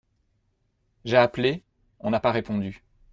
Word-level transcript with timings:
J'ai 1.05 1.17
appelé, 1.17 1.63
on 1.99 2.09
n'a 2.09 2.19
pas 2.19 2.31
répondu. 2.31 2.83